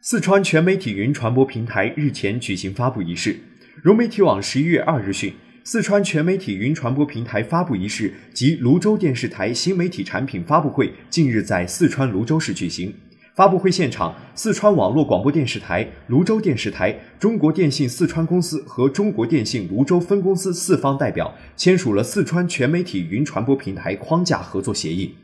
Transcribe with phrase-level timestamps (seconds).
[0.00, 3.36] 四川全媒体云传播平台日前举行发布仪式。
[3.82, 5.34] 融媒体网十一月二日讯
[5.64, 12.94] 四川全媒体云传播平台发布仪式及泸州电视台新媒体产品发布会近日在四川泸州市举行。
[13.34, 25.16] 发布会现场四川网络广播电视台泸州电视台中国电信四川公司和中国电信泸州分公司四方代表签署了四川全媒体云传播平台框架合作协议。